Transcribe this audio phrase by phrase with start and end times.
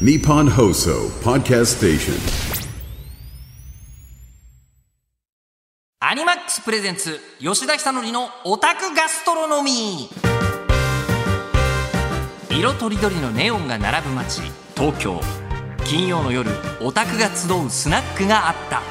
[0.00, 2.14] Nippon Hoso Podcast Station.
[6.00, 14.42] アニマックスプレゼンツ吉田久典のオタクガストロノミー色とりどりのネオンが並ぶ街
[14.76, 15.20] 東京
[15.84, 16.50] 金曜の夜
[16.80, 18.82] オタクが集うスナックがあった。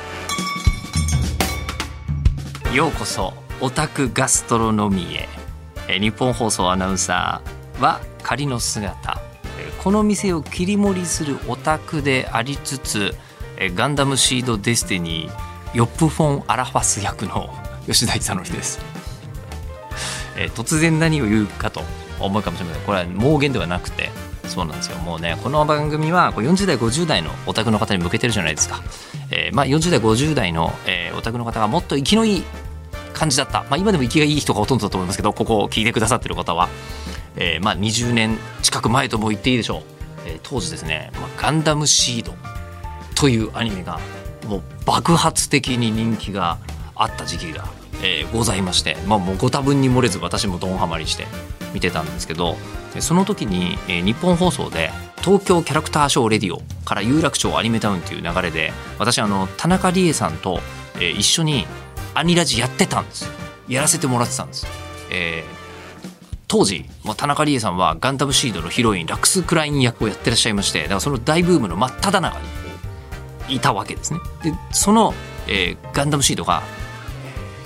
[2.73, 5.27] ようこそオタクガストロノミー
[5.95, 5.99] へ。
[5.99, 9.32] 日本放送アナウンサーは仮の姿。
[9.84, 13.16] この店を切り盛りするオタクでありつつ
[13.76, 17.49] ガンダムシードデスティニーヨップ・フォン・アラファス役の
[17.85, 18.80] 吉田久典です、
[20.38, 21.84] え突然何を言うかと
[22.20, 22.84] 思うかもしれません。
[22.84, 24.12] これは妄言ではなくて
[24.48, 24.98] そうなんですよ。
[24.99, 28.82] もうねこの番組は40代50代のオタクの方に向けてるじゃないですか、
[29.32, 32.43] えーまあ、40代50代の、えーオタクの方がもっと生きのいい
[33.13, 36.68] 感じだった、まあ、今でも生きがいい人がほとんどだと思いますけどここを聞いてくださってる方は、
[37.35, 39.81] えーまあ、20年近く前とも言っていいでしょう、
[40.25, 42.35] えー当時ですね「まあ、ガンダムシード」
[43.15, 43.99] というアニメが
[44.48, 46.57] もう爆発的に人気が
[46.95, 47.65] あった時期が、
[48.01, 51.25] えーございまして、まあ、もうご多分に漏れず私もドンハマりして
[51.73, 52.57] 見てたんですけど
[52.99, 60.59] その時に、えー日本放送で東京キャラクターショーレディオから有楽町アニメタウンという流れで私あの田中理恵さんと、
[60.95, 61.65] えー一緒に
[62.13, 63.27] アニラジやってたんです。
[63.68, 64.68] やらせてもらってたんです、
[65.09, 65.62] えー
[66.53, 72.40] 当時もう田中理恵さんはガンダムシードのヒロインラクス・クライン役をやってらっしゃいましてだからその大ブームの真っ只中
[73.47, 74.19] にいたわけですね。
[74.44, 75.16] でその、
[75.47, 76.62] えーガンダムシードが、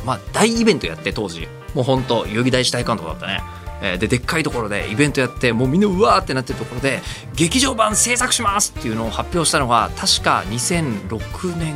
[0.05, 3.43] まあ、大イベントやって当時もう本当代々木第一体育館とかだったね。
[3.81, 7.02] えーででっかいところでイベントやってもうみんなうわーってなってるところで
[7.35, 11.75] 劇場版制作しますっていうのを発表したのが確か2006年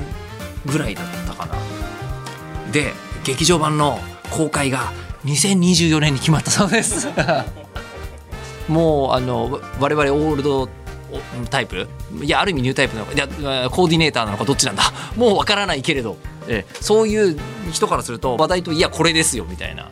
[0.66, 1.56] ぐらいだったかな。
[2.72, 2.94] で
[3.26, 4.94] 劇場版の公開が
[5.26, 7.08] 2024年に決まったそうです。
[8.68, 10.70] もうあの我々オールド
[11.50, 11.88] タイプ？
[12.22, 13.14] いやある意味ニュータイプなのか。
[13.14, 13.28] いや
[13.70, 14.84] コーディネーターなのかどっちなんだ？
[15.16, 17.40] もうわからないけれど、えそういう
[17.72, 19.90] 人からすると話題といやこれですよみたいな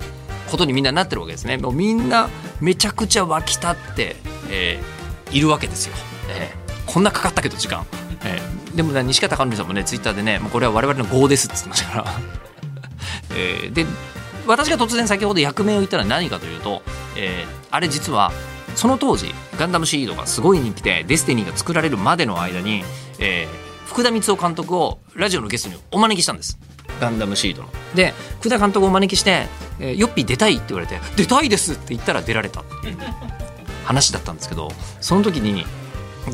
[0.49, 1.57] ことにみんななってるわけですね。
[1.57, 2.29] もうみんな
[2.61, 4.15] めちゃくちゃ沸き立って、
[4.49, 4.99] えー
[5.35, 5.93] いるわけですよ、
[6.29, 7.85] えーこんなかかったけど時間、
[8.23, 12.05] えーでもね西方かのりさんもねツイッターでねもうこれは我々の業ですって言ってましたから。
[13.35, 13.85] えーで
[14.49, 16.81] 私が突然先ほど役名を言ったのは何かというと、
[17.15, 18.31] えーあれ実は
[18.75, 22.83] その当時ガンダムシードがすごい人気でデスティニーが作られるまでの間に、
[23.19, 26.59] えー福田光雄監督をラジオのゲストにお招きしたんです
[27.01, 27.69] ガンダムシードの。
[27.95, 29.47] で福田監督をお招きして
[29.79, 32.97] 「えーヨッピー出たい?」って言われて「出たいです!」って言ったら出られたっていう
[33.85, 34.71] 話だったんですけど
[35.01, 35.65] その時に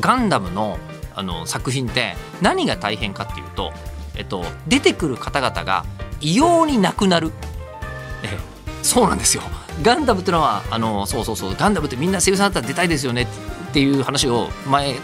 [0.00, 0.78] ガンダムの
[1.14, 3.72] あの作品って何が大変かっていうと、
[4.16, 5.86] えっと、出てくる方々が
[6.20, 7.32] 異様になくなる。
[8.96, 9.42] そうなんですよ。
[9.82, 11.54] ガンダムってのはあのそうそうそう。
[11.54, 13.28] ガンダムってみんな声優さんだったら出たいですよね
[13.68, 14.94] っていう話を前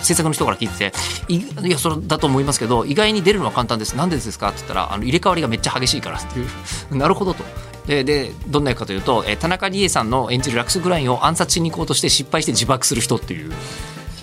[0.00, 0.92] 制作の人から聞いて
[1.26, 3.96] ていやそれだと思いますけど意外に出るのは簡単です。
[3.96, 4.50] なんでですか？
[4.50, 6.46] って言ったらあの入れ替わりがめっちゃ激しいからっていう。
[6.96, 7.42] なるほどと。
[7.88, 13.52] ででどんな役かというと、え田中理恵さんの演じるラクス・グラインを暗殺しに行こうとして失敗して自爆する人っていう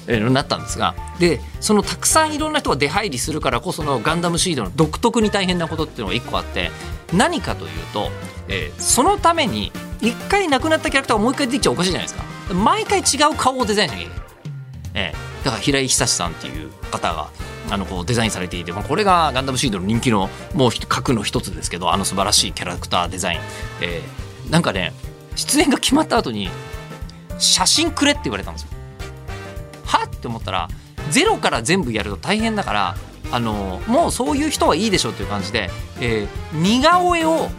[0.08, 6.72] えーなったんですがでそのたくさんいろんな人が出入りするからこそのガンダムシードの独特に大変なことっていうのが一個あって
[7.12, 8.09] 何かというと、
[8.50, 9.72] えーそのために
[10.02, 12.24] 一回亡くなったキャラクターがもう一回出てきちゃおかしいじゃないですか。
[12.54, 14.22] 毎回違う顔をデザインしなきゃいけない、
[14.96, 17.30] えーだから平井久志さんっていう方が
[17.70, 23.40] あのこうデザインされていて、まあ、これがガンダムシードの人気のもう核の一つですけどあの素晴らしいキャラクターデザイン、
[23.82, 24.92] えーなんかね
[25.36, 26.50] 出演が決まった後に
[27.38, 28.70] 写真くれって言われたんですよ。
[29.86, 30.68] はって思ったら
[31.12, 32.96] ゼロから全部やると大変だから
[33.32, 35.70] あのもうそういう人はいいでしょうっていう感じで、
[36.02, 37.50] えー似顔絵を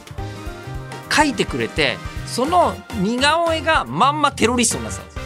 [1.22, 5.22] 描いてくれてその似顔絵がまんまテロリストになってたんですよ。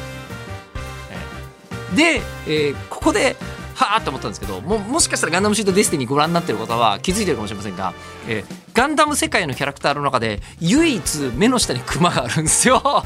[1.96, 3.36] で、えーここで
[3.74, 7.92] はあって思ったんですけどももしかしたらガンダムシートデスティニーご覧になってる方は気づいてるかもしれませんが、
[8.28, 13.04] えーガンダム世界のキャラクターの中で唯一目の下にクマがあるんですよ。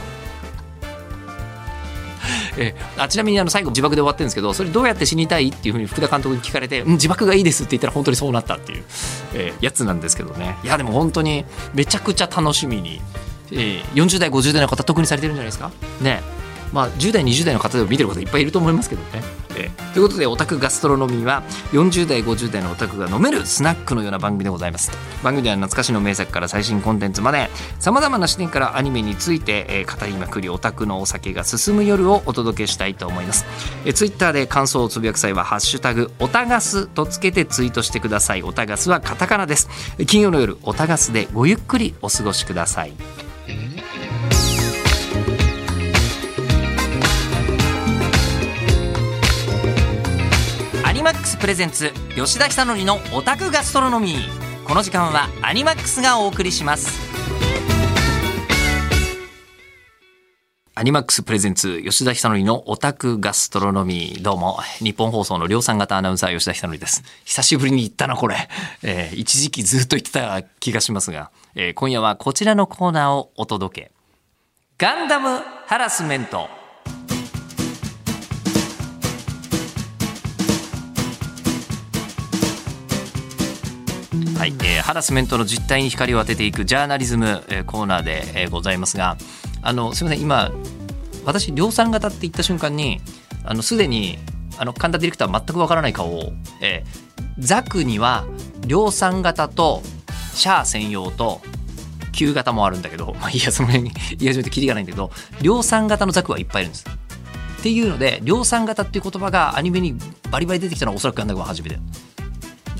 [2.59, 8.85] えーあちなみにあの最後自爆で終わってるんですけどそれどうやって死にたいっていうふうに福田監督に聞かれて、うん、自爆がいいですって言ったら本当にそうなったっていう、
[9.35, 10.57] えーやつなんですけどね。
[10.65, 11.45] いやでも本当に
[11.75, 13.01] めちゃくちゃ楽しみに、
[13.53, 15.71] えー40代50代の方特にされてるんじゃないですか？
[16.01, 16.21] ね。
[16.73, 19.23] まあ10代20代の方でも見てる方いっぱいいると思いますけどね、
[19.59, 24.93] えーということでオタクガストロノミーは40代50代のオタクが飲めるスナックのような番組でございます。
[25.25, 27.51] 番組では懐かしの名作から最新コンテンツまで
[27.81, 33.47] さまざまな視点からアニメについて、えー語りまくりオタクのお酒が進む夜をお届けしたいと思います、
[33.85, 38.43] えー、ツイッターで感想をつぶやく際は「ハッシュタグオタガス」とつけてツイートしてください。
[38.43, 39.69] オタガスはカタカナです。
[40.07, 42.93] 金曜の夜オタガスでごゆっくりお過ごしください。
[51.09, 54.67] マックスプレゼンツ吉田久典のオタクガストロノミー。
[54.67, 57.01] この時間はアニマックスがお送りします。
[60.75, 64.23] アニマックスプレゼンツ吉田久典のオタクガストロノミー。
[64.23, 67.03] どうも日本放送の量産型アナウンサー吉田久典です。
[67.25, 68.47] 久しぶりに言ったなこれ、
[68.83, 73.93] えー、一時期ずっと言ってた気がしますが、えー、今夜はこちらのコーナーをお届け。
[74.77, 76.58] ガンダムハラスメント。
[84.49, 89.17] えー、ハラスメントの実態に光を当てていくジャーナリズム、えー、コーナーで、えー、ございますが
[89.63, 90.51] あのすみません今
[91.25, 93.01] 私量産型って言った瞬間に
[93.45, 94.19] あのすでに
[94.59, 98.27] あの神田ディレクター全くわからない顔を、えー、ザクには
[98.67, 99.83] 量産型と
[100.35, 101.41] シャア専用と
[102.13, 105.11] 旧型もあるんだけど、 まあ、いやその辺に言い始めてキリがないんだけど
[105.41, 106.85] 量産型のザクはいっぱいいるんです。
[107.59, 109.97] っていうので量産型っていう言葉がアニメに
[110.31, 111.79] バリバリ出てきたのはおそらくガンダムが初めて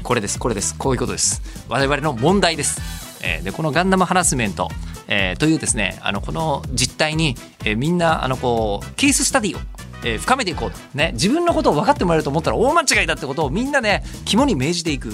[0.03, 2.81] これですこれですこういうことです我々の問題です、
[3.25, 4.69] えー、でこのガンダムハラスメント、
[5.09, 9.61] えー、というですねあのこの実態に、えー、みんなあのこうケーススタディを
[10.05, 15.13] えー、深めていこうと、ね、自分のことを分かってもらえると思ったら大間違いだってことをみんなね肝に銘じていく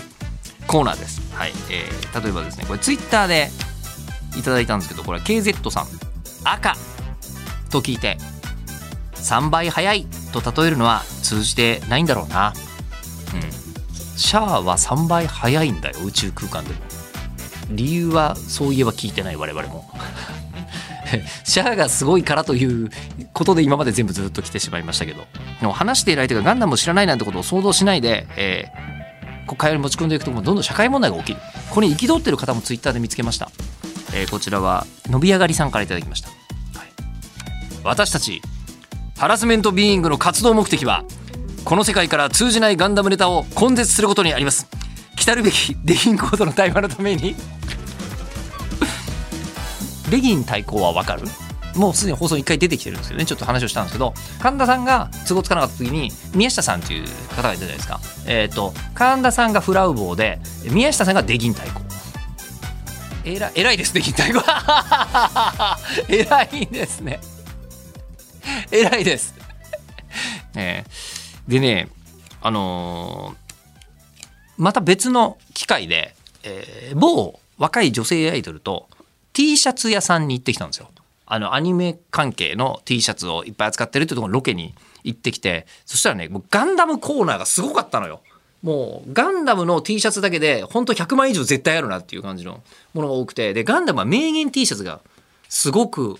[0.67, 1.23] コーナーです。
[1.35, 3.49] はいえー、例えばですねこれツイッターで
[4.39, 5.87] いただいたんですけどこれ KZ さん
[6.45, 6.75] 赤
[7.71, 8.19] と聞いて
[9.15, 12.53] 3倍速いと例えるのは通じてないんだろうな。
[14.16, 16.81] シャアは3倍速いんだよ宇宙空間でも。
[17.70, 19.90] 理由はそういえば聞いてない我々も。
[21.44, 22.90] シャアがすごいからという
[23.32, 25.26] ことで今まで全部ずっと来てしまいましたけど。
[25.61, 31.40] でも話している相手がガンダムを知らないなんてことを想像しないで、えー、国会に持ち込んでいくとどんどん社会問題が起きる。
[31.75, 33.50] ここに憤ってる方もツイッターで見つけました、
[34.14, 36.38] えー、こちらは伸び上がりさんから頂きました、はい、
[37.82, 38.40] 私たち
[39.19, 41.05] ハラスメントビーイングの活動目的は
[41.64, 44.66] この世界から通じないガンダムネタを根絶することにあります。
[45.16, 47.34] 来るべき レギンコードの対話のために。
[50.11, 51.26] レギン対抗はわかる？
[51.75, 53.25] もうすでに放送1回出てきてるんですよね。
[53.25, 54.12] ちょっと話をしたんですけど。
[54.40, 58.00] 神田さんが都合つかなかった時に宮下さんっていう方がいたじゃないですか。
[58.26, 61.81] えっ、ー、と神田さんがフラウボーで宮下さんがデギン対抗。
[63.25, 64.43] えら偉いですデギン対抗。
[66.08, 67.20] 偉いですね。
[68.70, 69.34] 偉いです。
[70.55, 71.13] えー。
[71.49, 71.88] でね
[72.41, 78.88] あのー、また別の機会で、えー、某若い女性アイドルと
[79.32, 80.91] T シャツ屋さんに行ってきたんですよ。
[81.26, 84.75] あのアニメ関係の T シャツをいっぱい扱ってるってところロケに
[85.05, 88.20] 行ってきてそしたらねもうガンダムコーナーがすごかったのよ。
[88.62, 92.62] もうガンダムの T シャツだけで本当100万以上絶対あるなっていう感じの
[92.94, 95.00] ものが多くてでガンダムは名言 T シャツが
[95.49, 96.17] すごく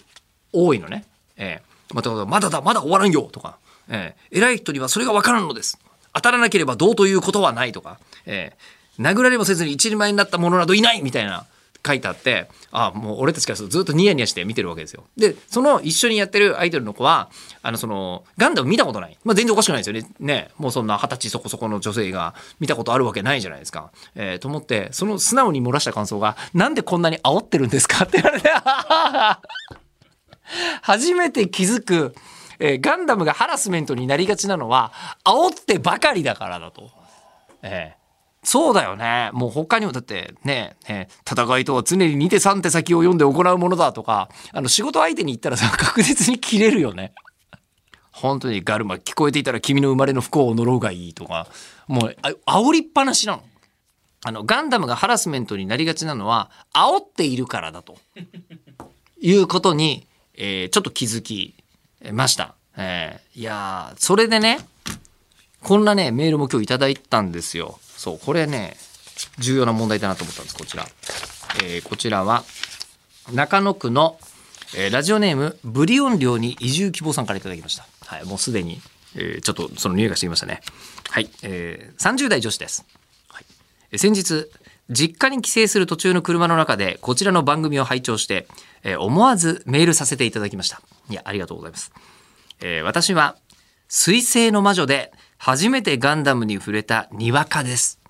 [0.53, 1.05] 多いのね。
[1.37, 3.59] えー、またまだだまだ終わらんよとか
[3.89, 5.79] えー、偉い人にはそれが分からんのです。
[6.13, 11.47] 当たらなければどうということはないとか、えー、殴られもせずに一人前になった者などいないみたいな
[11.87, 15.05] 書いてあってあもう俺たちからするとずっとニヤニヤして見てるわけですよ。
[15.17, 17.29] でその一緒にやってるアイドルの子は
[17.63, 23.91] あのそのガンダム見たことない、まあ、全然おかしくないですよねねもうそんな二十歳そこそこの女性が見たことあるわけないじゃないですか。
[24.15, 28.51] えー、と思ってその素直に漏らした感想が「なんでこんなに煽ってるんですか?」って言われて
[30.83, 32.15] 初めて気づく
[32.59, 34.93] えー、ガンダムがハラスメントになりがちなのは
[35.25, 36.91] 煽ってばかりだからだと。
[37.63, 38.05] えー
[38.44, 39.31] そうだよね。
[39.32, 47.15] もう他にもだってね、ね戦いとは常に2手3手先を読んで行うものだとか、あの仕事相手に言ったらさ、 確実に切れるよね。
[48.13, 51.49] 本当にガルマ聞こえていたら君の生まれの不幸を呪うがいいとか、
[51.89, 53.43] もうあ煽りっぱなしなの。
[54.27, 57.96] あの、ガンダムがハラスメントになりがちなのは、煽っているからだと。
[59.20, 61.55] いうことに、えー、ちょっと気づき
[62.13, 62.55] ました。
[62.77, 64.58] えー、いやそれでね、
[65.63, 67.79] こんなね、メールも今日いただいたんですよ。
[67.82, 68.77] そう、これね、
[69.39, 70.87] 重要な問題だなと思ったんです、こちら。
[71.63, 72.44] えー、こちらは、
[73.32, 74.19] 中野区の、
[74.77, 77.87] えー、ラジオネーム、ブリオン寮に移住希望さんからいただきました。
[78.05, 78.81] はい、もうすでに、
[79.17, 80.61] えー、ちょっとその匂いがしてきましたね。
[81.11, 82.84] はい、えー、30代女子です。
[83.29, 83.41] は
[83.93, 84.46] い、先日、
[84.91, 88.46] 実家に帰省する途中の車の中でこちらの番組を拝聴して、
[88.82, 90.82] えー、思わずメールさせていただきました。
[91.08, 91.93] いや、ありがとうございます。
[92.61, 93.37] えー、私は、
[93.89, 98.01] 水星の魔女で初めてガンダムに触れたにわかです。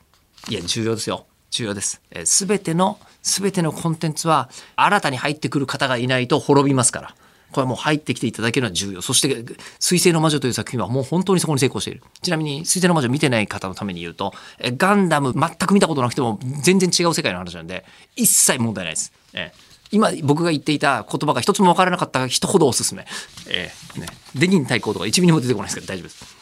[0.48, 1.26] いや、重要ですよ。
[1.50, 2.00] 重要です。
[2.24, 7.14] す、え、べ、ての、すべてのコンテンツは新たに入ってくる方がいないと滅びますから。
[7.52, 9.00] これはもう入ってきていただけるのは重要。
[9.00, 9.44] そして、
[9.78, 12.02] 水星の魔女という作品はもう本当にそこに成功している。
[12.20, 17.84] ちなみに、水星の魔女見てない方のために言うと、ガンダム全く見たことなくても全然違う世界の話なんで、
[18.16, 19.12] 一切問題ないです。
[19.32, 19.52] え
[19.94, 23.06] 今僕が言っていた言葉が一つも分からなかった人ほどおすすめ。
[23.48, 26.36] えーね、デギン対抗とか1ミリも出てこないですけど大丈夫です。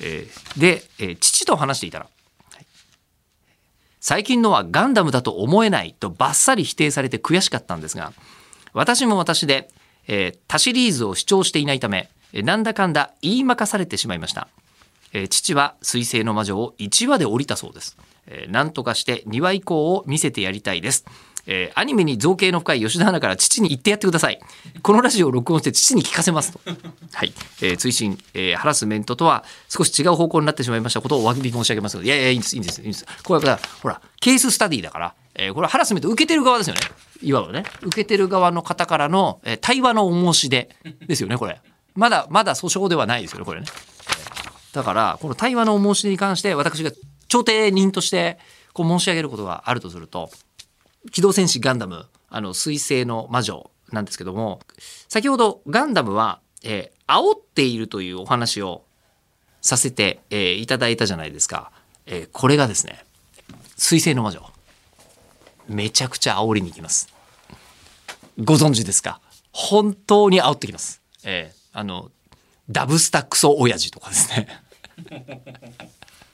[0.00, 2.06] えーで、えー父と話していたら、
[2.52, 2.66] はい
[4.00, 8.12] 最近のはガンダムだと思えないとバッサリ否定されて悔しかったんですが、
[8.72, 9.68] 私も私で、
[10.08, 14.48] えー他シリーズを主張していないため、えーなんだかんだ言いまかされてしまいました。
[15.12, 17.96] えー父は水星の魔女を1話で降りたそうです。
[18.26, 21.04] えーなんとかして2話以降を見せてやりたいです。
[21.48, 24.40] えーアニメに造形の深い吉田アナから父に言ってやってください。
[24.82, 26.60] このラジオを録音して父に聞かせますと。
[27.14, 27.32] はい。
[27.62, 33.06] えー追伸、えーハラスメントとは少し違う方向になってしまいましたことをお詫び申し上げますいやいや、いいんです、いいんです、いいんです。
[33.22, 36.80] これは、ほら、ケーススタディだから、えーこれはハラスメント受けてる側ですよね。
[37.22, 37.64] いわばね。
[37.82, 40.68] 受けてる側の方からの、えー対話のお申し出
[41.06, 41.60] ですよね、これ。
[41.94, 43.66] まだ、まだ訴訟ではないですよね、これね。
[44.72, 46.90] だから、この対話のお申し出に関して、私が
[47.28, 48.38] 調停人として、
[48.72, 50.30] こう申し上げることがあるとすると、
[51.12, 54.60] 機動戦士ガンダム、あの、水星の魔女なんですけども、
[55.08, 58.82] 先ほどガンダムは、えー煽っているというお話を
[59.62, 61.70] させて、えーいただいたじゃないですか。
[62.06, 63.04] えーこれがですね、
[63.76, 64.42] 水星の魔女。
[65.68, 67.08] めちゃくちゃ煽りに行きます。
[68.42, 69.20] ご存知ですか？
[69.52, 71.00] 本当に煽ってきます。
[71.22, 72.10] えーあの、
[72.68, 74.48] ダブスタクソ親父とかですね。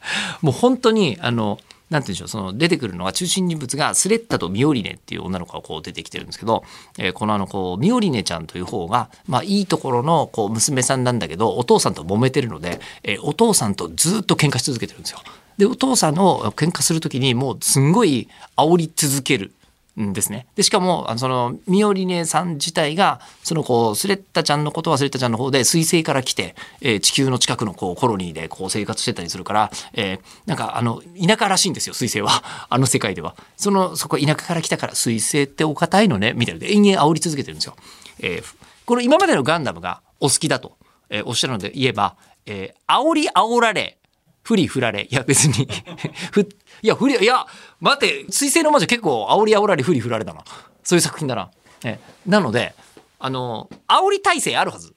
[0.42, 1.59] もう本当に、あの、
[1.90, 6.64] なんて言うんでしょう、その出てくるのが中心人物がスレッタとミオリネっていう女の子がこう出てきてるんですけど、
[6.99, 15.21] えーこのあの、こう、ミオリネちゃんという方が、まあいいところのこう娘さんなんだけど、お父さんと揉めてるので、えーお父さんとずっと喧嘩し続けてるんですよ。
[15.59, 19.52] で、お父さんの喧嘩する時にもうすんごい煽り続ける。
[20.01, 20.47] んですね。
[20.55, 37.77] でしかもあのそのミオリネさん自体がそのこうスレッタちゃんのことはスレッタちゃんの方で水星から来て、えー地球の近くのこうコロニーでこう生活してたりするから、えーなんかあの田舎らしいんですよ水星は あの世界ではそのそこ田舎から来たから水星ってお堅いのねみたいなで延々煽り続けてるんですよ。
[38.21, 38.45] えー
[38.85, 40.77] この今までのガンダムがお好きだと、
[41.09, 43.97] えおっしゃるので言えば、え煽り煽られ
[44.43, 45.07] 振り振られ。
[45.11, 45.69] いや、別に。
[46.33, 46.41] ふ、
[46.83, 47.47] いや、振り、いや、
[47.81, 50.45] 待って、水星の魔女結構煽り煽られ振り振られだな。
[50.83, 51.51] そういう作品だな。
[51.85, 52.75] えなので、
[53.19, 54.95] あの、煽り体制あるはず。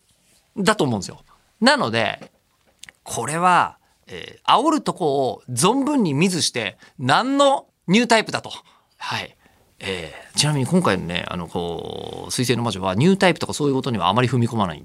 [0.58, 1.22] だと思うんですよ。
[1.62, 2.32] なので、
[3.04, 8.52] これは、えー煽るとこを存分に見ずして、何のニュータイプだと。
[8.98, 9.36] はい。
[9.80, 14.84] えーちなみに今回のね、あの、こう、水星の魔女はニュータイプとかそういうことにはあまり踏み込まない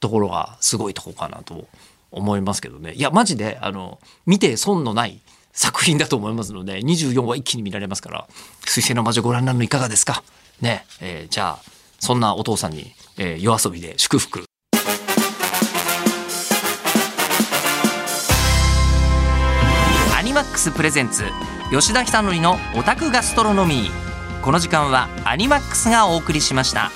[0.00, 1.66] ところがすごいとこかなと
[2.14, 2.92] 思いますけどね。
[2.94, 5.20] いや、マジで、あの、見て損のない
[5.52, 8.26] 作品だと思いますので、24話一気に見られますから、
[8.64, 10.22] 水星の魔女ご覧になるのいかがですか？
[10.60, 10.84] ね。
[11.00, 14.44] えーじゃあ、そんなお父さんに、えー夜遊びで祝福。
[20.16, 21.24] アニマックスプレゼンツ
[21.70, 26.90] 吉田久典のオタクガストロノミーこの時間はアニマックスがお送りしました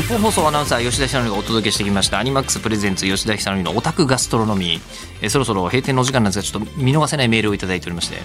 [0.00, 2.18] 日本放送アナウンサー吉田久典がお届けしてきました。
[2.18, 4.78] アニマックスプレゼンツ吉田久典のオタクガストロノミ。
[4.78, 4.80] ー
[5.20, 8.16] えーそろそろ閉店のお時間なんですがちょっと見逃せないメールをいただいておりまして。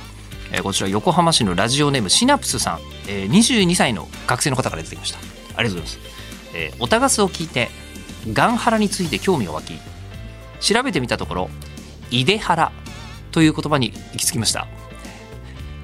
[0.53, 2.79] えーこちら横浜市のラジオネームシナプスさん、
[3.09, 5.19] えー22歳の学生の方からいただきました。
[5.57, 6.53] ありがとうございます。
[6.53, 7.69] えーオタガスを聞いて
[8.31, 9.77] ガンハラについて興味を湧き
[10.61, 11.49] 調べてみたところ
[12.09, 12.71] イデハラ
[13.31, 14.65] という言葉に行き着きました。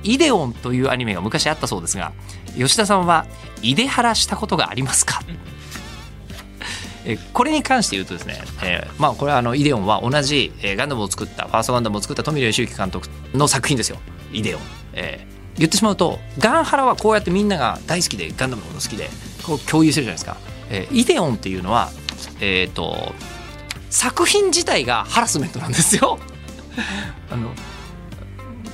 [0.04, 2.14] イデオンというアニメが昔あったそうですが
[2.56, 3.26] 吉田さんは
[3.62, 5.22] イデハラしたことがありますか？
[7.06, 13.98] えこれに関して言うとですね、えーまあこれはあのイデオンは同じ、えーガンダムを作ったファーストガンダムを作った富野義行監督の作品ですよ。
[14.32, 14.62] イデオン、
[14.94, 19.10] えー言ってしまうとガンハラはこうやってみんなが大好きでガンダムのこと好きで
[19.46, 20.38] こう共有してるじゃないですか、
[20.70, 21.92] えーイデオンっていうのは
[22.40, 23.14] えっ、と
[23.90, 26.20] 作品自体がハラスメントなんですよ。
[27.30, 27.52] あの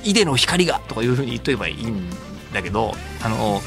[0.04, 2.08] イデの光がとかいうふうに言っとけばいいん
[2.54, 3.60] だけどあの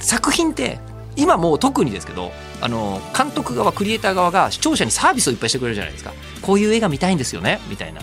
[0.00, 0.78] 作品って
[1.16, 6.12] 今もう特にですけどあの監督側クリエイター側が視聴者にサービスをいっぱいしてくれるじゃないですか。
[6.42, 7.60] こういう映画見たいんですよね。
[7.68, 8.00] みたいな、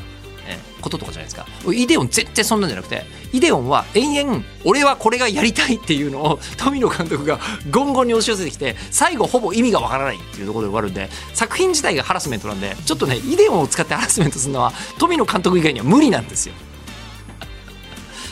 [0.47, 1.45] えこととかじゃないですか。
[1.73, 3.05] イデオン絶対そんなんじゃなくて。
[3.33, 16.55] イデオンは延々俺はこれがやりたいっていうのを富野監督がゴンゴンに押し寄せてきて最後ほぼ意味がわからないっていうところで終わるんで作品自体がハラスメントなんでちょっとねイデオンを使ってハラスメントするのは富野監督以外には無理なんですよ。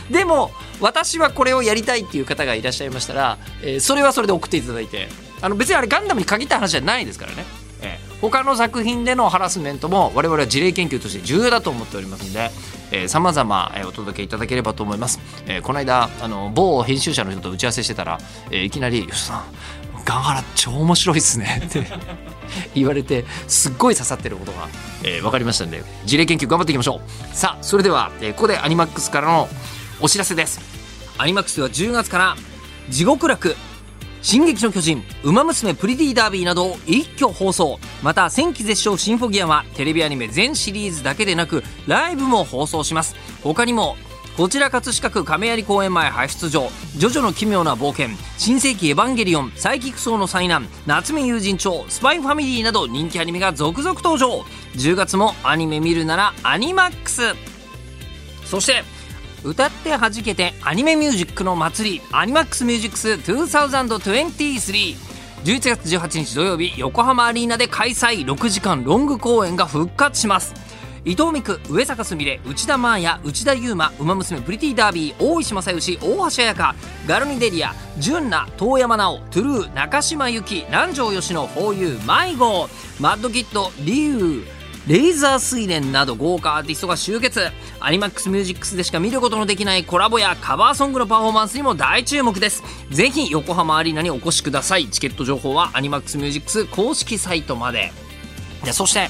[0.10, 5.25] でも私はこれをやりたいっていう方がいらっしゃいましたら、えーそれはそれで送っていただいて。
[5.42, 7.46] あの別にあれガンダムに限った話じゃないですからね、
[7.82, 12.34] えー他の作品でのハラスメントも我々は事例研究として重要だと思っておりますの
[12.89, 18.18] でさまざまお届けいただければと思います、えーこの間あの某編集者の人と打ち合わせしてたら、
[18.50, 19.44] えーいきなり「吉田さん
[20.06, 21.86] ガンハラ超面白いっすね」って
[22.74, 24.70] 言われてすっごい刺さってることが、
[25.04, 27.36] えー分かりましたんで事例研究頑張っていきましょう。
[27.36, 29.50] さあそれでは、えーここでアニマックスからの
[30.00, 30.60] お知らせです。
[31.18, 32.36] アニマックスでは10月から
[32.89, 33.56] 地獄楽。
[34.25, 37.79] 進撃の巨人、ウマ娘プリティダービーなどを一挙放送。
[38.01, 43.15] また、戦記絶唱シンフォギアはテレビアニメ全シリーズだけでなく、ライブも放送します。
[43.44, 43.98] 他にも、
[44.36, 48.08] こちら葛飾区亀有公園前派出所ジョジョの奇妙な冒険
[48.39, 57.22] 新世紀エヴァンゲリオンサイキクソーの災難夏目友人帳スパイファミリーなど人気アニメが続々登場10月もアニメ見るならアニマックス
[58.44, 58.84] そして
[59.46, 68.25] 歌って弾けてアニメミュージックの祭りアニマックスミュージックス2023 11月18日土曜日横浜アリーナで開催。
[68.25, 70.56] 6時間ロング公演が復活します。
[71.06, 76.75] 伊藤美来上坂すみれ内田真礼内田雄馬ウマ娘プリティダービー大石正義大橋彩香
[77.06, 82.68] ガルニデリア純奈遠山奈緒トゥルー中島由紀南條吉野フォーユー迷子
[83.00, 87.50] マッドキッドリュウレイザー睡蓮など豪華アーティストが集結。
[87.80, 92.63] アニマックスミュージックスでしか見ることのできないコラボやカバーソングのパフォーマンスにも大注目です。
[92.92, 94.88] ぜひ横浜アリーナにお越しください。
[94.88, 97.92] チケット情報はアニマックスミュージックス公式サイトまで。
[98.63, 99.10] でそして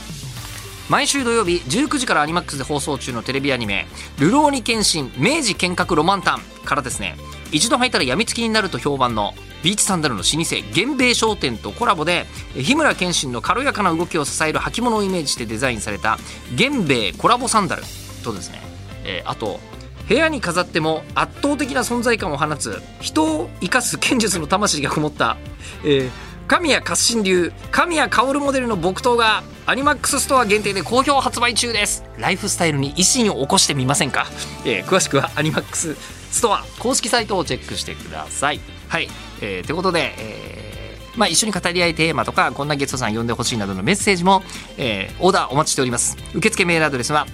[0.87, 7.17] 毎週土曜日19時からアニマックスで放送中のテレビアニメ「流浪に剣心明治剣閣ロマンタン」からですね。
[7.51, 9.33] 一度履いたら病みつきになると評判の
[9.65, 16.19] ビーチサンダルの老舗源兵衛商店とコラボで日村謙信の軽やかな動きを支える履物をイメージしてデザインされた
[16.51, 17.81] 源兵衛コラボサンダル
[18.23, 18.61] とですね、
[19.05, 19.59] えー、あと
[20.07, 25.35] 部屋に飾っても圧倒的な存在感を放つ人を生かす剣術の魂がこもった、
[25.83, 26.11] えー、
[26.45, 32.03] 神谷活心流神谷薫モデルの木刀がアニマックスストア限定で好評発売中です。
[32.19, 34.27] ライフスタイルに維新を起こしてみませんか、
[34.63, 36.63] えー、詳しくはアニマックスストア。
[36.77, 38.59] 公式サイトをチェックしてください。
[38.89, 39.09] はい、
[39.41, 44.43] えー、ということで、えーまあ、一緒に語り合いテーマとかこんなゲストさん呼んでほしいなどのメッセージも、
[44.77, 46.15] えー、オーダーお待ちしております。
[46.35, 47.25] 受付メールアドレスは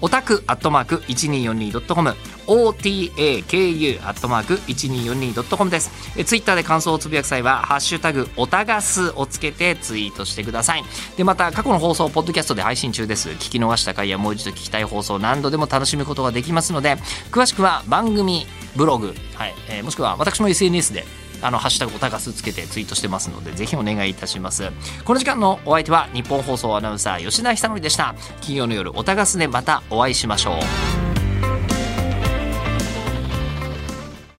[0.00, 2.14] オタクアットマーク 1242.com
[2.46, 5.90] otaku アットマーク 1242.com です。
[6.16, 10.84] えツイッターで感想をつぶやく際はハッシュタグオタガスをつけてツイートしてください。
[11.16, 13.30] でまた過去の放送ポッドキャストで配信中です。
[13.30, 16.96] 聞き逃した回やもう一度聞きたい放送何度でも楽しむことができますので
[17.30, 21.04] 詳しくは番組ブログ、はいえー、もしくは私の SNS で
[21.42, 24.70] あのハッシュタグおたかすつけてツイートしてますのでぜひお願いいたします。
[25.04, 28.14] この時間のお相手は日本放送アナウンサー吉田久典でした。
[28.40, 30.99] 金曜の夜おたかすでまたお会いしましょう。